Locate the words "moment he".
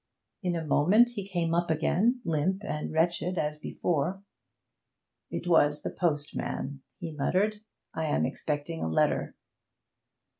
0.65-1.27